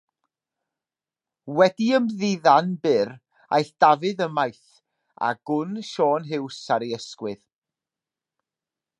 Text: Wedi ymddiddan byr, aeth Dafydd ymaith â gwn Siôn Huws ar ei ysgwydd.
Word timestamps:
Wedi 1.57 1.89
ymddiddan 1.97 2.71
byr, 2.85 3.11
aeth 3.57 3.69
Dafydd 3.83 4.23
ymaith 4.27 4.73
â 5.27 5.29
gwn 5.49 5.77
Siôn 5.91 6.25
Huws 6.31 6.59
ar 6.77 6.87
ei 6.87 6.97
ysgwydd. 6.99 7.45